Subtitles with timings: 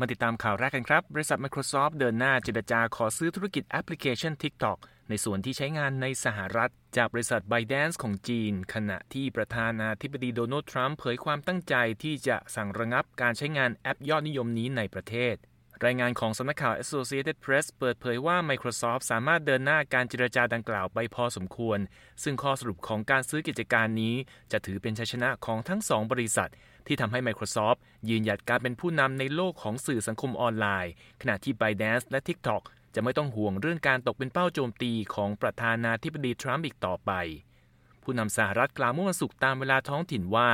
[0.00, 15.34] มาติดตามข่าวแรกกันครับ บริษัท Microsoft เดินหน้าเจรจาขอซื้อธุรกิจแอปพลิเคชัน TikTok ในส่วนที่ใช้งานในสหรัฐ จากบริษัท ByteDance ของจีน ขณะที่ประธานาธิบดีโดนัลด์ทรัมป์เผยความตั้งใจที่จะสั่งระงับการใช้งานแอปยอดนิยมนี้ในประเทศ
[15.84, 21.78] รายงานของสำนักข่าว Associated Press เปิดเผยว่า Microsoft สามารถเดินหน้าการเจรจาดังกล่าวไปพอสมควร
[22.22, 24.14] ซึ่งข้อสรุปของการซื้อกิจการนี้
[24.52, 26.50] จะถือเป็นชัยชนะของทั้งสองบริษัท
[26.86, 27.78] ที่ทำให้ Microsoft
[28.08, 32.62] ยืนหยัดการเป็นผู้นำในโลกของสื่อสังคมออนไลน์ ขณะที่ ByteDance และ TikTok
[32.94, 37.12] จะไม่ต้องห่วงเรื่องการตกเป็นเป้าโจมตีของประธานาธิบดีทรัมป์อีกต่อไป
[38.02, 40.50] ผู้นำสหรัฐกล่าวเมื่อวันศุกร์ตามเวลาท้องถิ่นว่า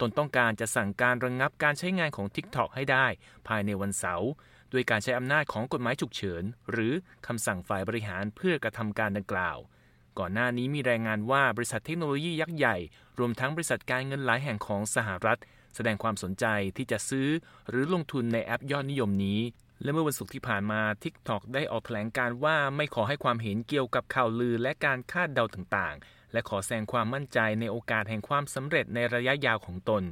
[0.00, 3.06] ตนต้องการจะสั่งการระงงับการใช้งานของ TikTok ให้ได้
[3.48, 4.28] ภายในวันเสาร์
[4.74, 6.92] ด้วยการใช้อำนาจของกฎหมายฉุกเฉิน หรือ
[7.26, 9.58] คำสั่งฝ่ายบริหารเพื่อกระทำการดังกล่าว
[10.18, 12.76] ก่อนหน้านี้มีรายงานว่าบริษัทเทคโนโลยียักษ์ใหญ่
[13.18, 15.40] รวมทั้งบริษัทการเงินหลายแห่งของสหรัฐ
[15.74, 17.28] แสดงความสนใจที่จะซื้อ
[17.68, 19.40] หรือลงทุนในแอปยอดนิยมนี้
[19.82, 30.02] และเมื่อวันศุกร์ที่ผ่านมา TikTok ได้ออกแถลงการว่าไม่ขอให้ความเห็นเกี่ยวกับข่าวลือและการคาดเดาต่างๆ และขอแสดงความมั่นใจในโอกาสแห่งความสำเร็จในระยะยาวของตน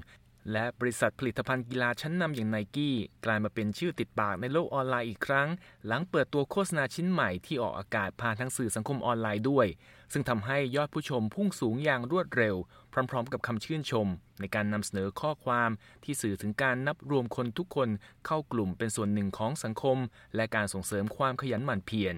[0.52, 5.48] และบริษัทผลิตภัณฑ์กีฬาชั้นนำอย่างไนกี้กลายมาเป็นชื่อติดปากในโลกออนไลน์อีกครั้ง
[5.86, 9.66] หลังเปิดตัวโฆษณาชิ้นใหม่ที่ออกอากาศผ่านทางสื่อสังคมออนไลน์ด้วย
[10.12, 12.56] ซึ่งทำให้ยอดผู้ชมพุ่งสูงอย่างรวดเร็ว
[12.92, 14.06] พร้อม ๆ กับคำชื่นชม
[14.40, 15.70] ในการนำเสนอข้อความ
[16.04, 17.88] ที่สื่อถึงการนับรวมคนทุกคน
[18.26, 19.98] เข้ากลุ่มเป็นส่วนหนึ่งของสังคม
[20.36, 22.14] และการส่งเสริมความขยันหมั่นเพียร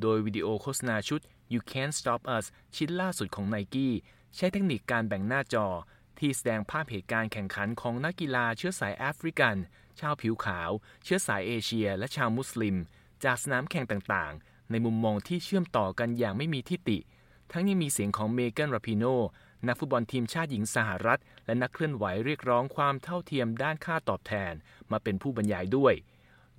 [0.00, 1.20] โดยวิดีโอโฆษณาชุด
[1.52, 2.44] You Can't Stop Us
[2.76, 3.94] ชิ้นล่าสุดของไนกี้
[4.36, 5.66] ใช้เทคนิคการแบ่งหน้าจอ
[6.20, 9.56] ที่แสดงภาพเหตุการณ์แข่งขันของนักกีฬาเชื้อสายแอฟริกัน
[10.00, 10.70] ชาวผิวขาว
[11.04, 12.76] เชื้อสายเอเชีย และชาวมุสลิม
[13.24, 16.98] จากสนามแข่งต่างๆ ในมุมมองที่เชื่อมต่อกันอย่างไม่มีทิฏฐิ
[17.52, 19.04] ทั้งยังมีเสียงของเมเกนราพิโน
[19.66, 24.52] นักฟุตบอลทีมชาติหญิงสหรัฐ และนักเคลื่อนไหวเรียกร้องความเท่าเทียมด้านค่าตอบแทน
[24.90, 25.94] มาเป็นผู้บรรยายด้วย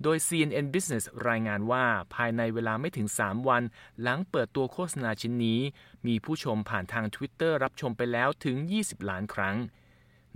[0.02, 3.62] โดย CNN Business รายงานว่าภายในเวลาไม่ถึง 3 วัน
[4.02, 5.60] หลังเปิดตัวโฆษณาชิ้นนี้
[6.06, 9.56] มีผู้ชมผ่านทาง Twitter รับชมไปแล้วถึง 20 ล้านครั้ง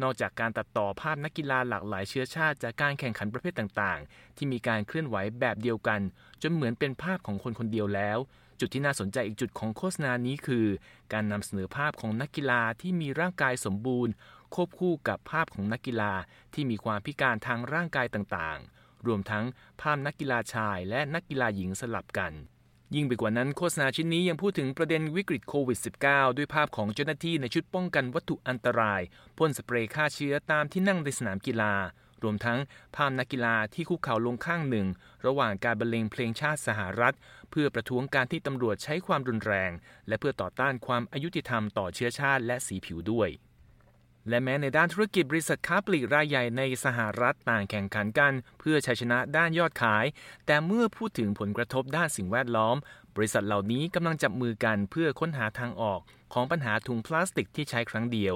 [0.03, 6.01] นอกจากการตัดต่อภาพนักกีฬาหลากหลายเชื้อชาติจากการแข่งขันประเภทต่างๆ ที่มีการเคลื่อนไหวแบบเดียวกัน
[6.43, 8.19] จนเหมือนเป็นภาพของคนคนเดียวแล้ว
[8.61, 10.67] จุดที่น่าสนใจอีกจุดของโฆษณานี้คือ
[11.13, 14.13] การนำเสนอภาพของนักกีฬาที่มีร่างกายสมบูรณ์
[14.55, 16.13] ควบคู่กับภาพของนักกีฬา
[16.55, 19.45] ที่มีความพิการทางร่างกายต่างๆ รวมทั้ง
[19.81, 22.33] ภาพนักกีฬาชายและนักกีฬาหญิงสลับกัน
[22.95, 29.01] ยิ่งไปกว่านั้นโฆษณาชิ้นนี้ยังพูดถึงประเด็นวิกฤตโควิด -19 ด้วยภาพของเจ้าหน้าที่ในชุดป้องกันวัตถุอันตราย
[29.39, 31.75] พ่นสเปรย์ฆ่าเชื้อตามที่นั่งในสนามกีฬา
[32.23, 32.59] รวมทั้ง
[32.97, 34.87] ภาพนักกีฬาที่คุกเข่าลงข้างหนึ่ง
[35.27, 37.15] ระหว่างการบรรเลงเพลงชาติสหรัฐ
[37.51, 39.73] เพื่อประท้วงการที่ตำรวจใช้ความรุนแรง
[40.09, 43.29] และเพื่อต่อต้านความอายุติธรรมต่อเชื้อชาติและสีผิวด้วย
[44.29, 50.05] และแม้ในด้านธุรกิจบริษัทค้าปลีกรายใหญ่ในสหรัฐต่างแข่งขันกัน เพื่อชัยชนะด้านยอดขาย
[50.47, 52.77] แต่เมื่อพูดถึงผลกระทบด้านสิ่งแวดล้อม
[53.17, 56.01] บริษัทเหล่านี้กำลังจับมือกันเพื่อค้นหาทางออก
[56.33, 58.35] ของปัญหาถุงพลาสติกที่ใช้ครั้งเดียว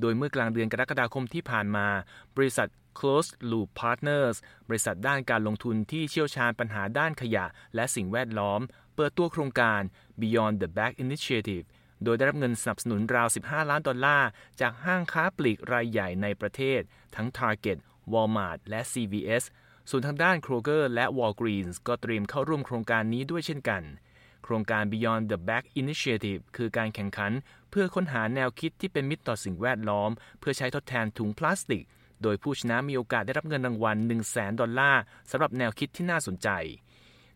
[0.00, 1.88] โดยเมื่อกลางเดือนกรกฎาคมที่ผ่านมา
[2.36, 4.36] บริษัท Closed Loop Partners
[4.68, 7.44] บริษัทด้านการลงทุนที่เชี่ยวชาญปัญหาด้านขยะ
[7.74, 8.60] และสิ่งแวดล้อม
[8.94, 9.80] เปิดตัวโครงการ
[10.20, 11.64] Beyond the Bag Initiative
[12.04, 14.28] โดยได้รับเงินสนับสนุนราว 15 ล้านดอลลาร์
[14.60, 16.80] จากห้างค้าปลีกรายใหญ่ในประเทศ
[17.16, 17.78] ทั้ง Target,
[18.12, 19.44] Walmart และ CVS
[19.90, 23.82] ส่วนทางด้าน Kroger และ Walgreens ก็เตรียมเข้าร่วมโครงการนี้ด้วยเช่นกัน
[24.44, 27.32] โครงการ Beyond the Bag Initiative คือการแข่งขัน
[27.70, 31.84] เพื่อค้นหาแนวคิดที่เป็นมิตรต่อสิ่งแวดล้อม เพื่อใช้ทดแทนถุงพลาสติก
[32.22, 36.48] โดยผู้ชนะมีโอกาสได้รับเงินรางวัล 1 0 0 0 0ดอลลาร์สำหรับแนวคิดที่น่าสนใจ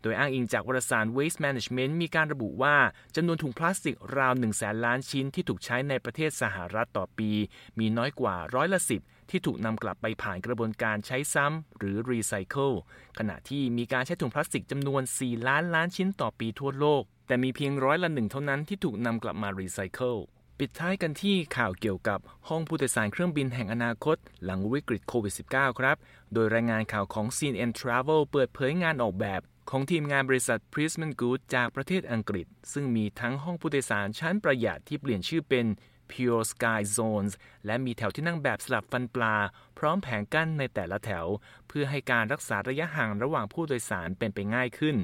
[0.06, 2.76] โดยอ้างอิงจากวารสาร Waste Management มีการระบุว่า
[3.16, 7.30] จำนวนถุงพลาสติกราว 1 0 0 0 0แสนล้านชิ้นที่ถูกใช้ในประเทศสหรัฐต่อปี
[7.78, 9.00] มีน้อยกว่าร้อยละสิบ
[9.30, 12.72] ที่ถูกนำกลับไปผ่านกระบวนการใช้ซ้ำหรือรีไซเคิล
[13.18, 20.16] ขณะที่มีการใช้ถุงพลาสติกจำนวน 4 ล้านล้านชิ้นต่อปีทั่วโลก แต่มีเพียงร้อยละหนึ่งเท่านั้นที่ถูกนำกลับมารีไซเคิล
[20.58, 25.96] ปิดท้ายกันที่ข่าวเกี่ยวกับห้องผู้โดยสารเครื่องบินแห่งอนาคต หลังวิกฤตโควิด -19 ครับ
[26.32, 29.41] โดยรายงานข่าวของ CNN Travel เปิดเผยงานออกแบบ
[29.71, 35.66] ของทีมงานบริษัท Prisman Good จากประเทศอังกฤษ ซึ่งมีทั้งห้องผู้โดยสารชั้นประหยัดที่เปลี่ยนชื่อเป็น
[36.10, 37.33] Pure Sky Zones
[37.66, 39.36] และมีแถวที่นั่งแบบสลับฟันปลา
[39.78, 41.27] พร้อมแผงกั้นในแต่ละแถว
[41.68, 44.97] เพื่อให้การรักษาระยะห่างระหว่างผู้โดยสารเป็นไปง่ายขึ้น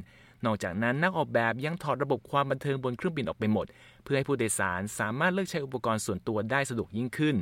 [0.44, 3.66] นอกจากนั้นนักออกแบบยังถอดระบบความบันเทิงบนเครื่องบินออกไปหมด
[4.02, 7.36] เพื่อให้ผู้โดยสารสามารถเลือกใช้อุปกรณ์ส่วนตัวได้สะดวกยิ่งขึ้น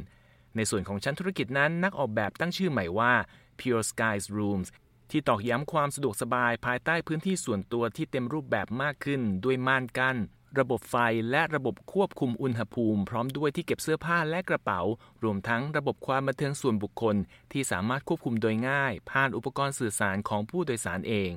[0.57, 3.13] ในส่วนของชั้นธุรกิจนั้น นักออกแบบตั้งชื่อใหม่ว่า
[3.59, 4.69] Pure Skies Rooms
[5.11, 10.17] ที่ตอกย้ำความสะดวกสบายภายใต้พื้นที่ส่วนตัวที่เต็มรูปแบบมากขึ้น ด้วยม่านกั้น
[10.59, 10.97] ระบบไฟ
[11.31, 14.81] และระบบควบคุมอุณหภูมิ พร้อมด้วยที่เก็บเสื้อผ้าและกระเป๋า
[15.23, 17.17] รวมทั้งระบบความบันเทิงส่วนบุคคล
[17.53, 21.33] ที่สามารถควบคุมโดยง่าย ผ่านอุปกรณ์สื่อสารของผู้โดยสารเอง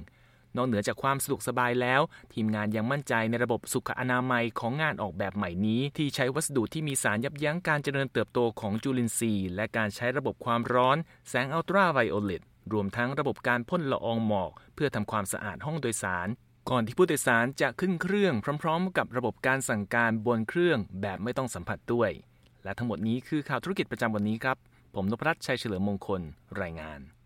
[0.56, 2.02] นอกเหนือจากความสะดวกสบายแล้ว
[2.34, 10.98] ทีมงานยังมั่นใจในระบบสุขอนามัยของงานออกแบบใหม่นี้ ที่ใช้วัสดุที่มีสารยับยั้งการเจริญเติบโตของจุลินทรีย์ และการใช้ระบบความร้อน
[11.30, 16.28] แสงอัลตราไวโอเลต รวมทั้งระบบการพ่นละอองหมอก เพื่อทำความสะอาดห้องโดยสาร
[16.70, 18.34] ก่อนที่ผู้โดยสารจะขึ้นเครื่อง
[18.64, 22.12] พร้อม ๆ กับระบบการสั่งการบนเครื่องแบบไม่ต้องสัมผัสด้วย
[22.64, 24.58] และทั้งหมดนี้คือข่าวธุรกิจประจำวันนี้ครับ
[24.96, 26.22] ผมนพรัตน์ชัยเฉลิมมงคล
[26.62, 27.00] รายงาน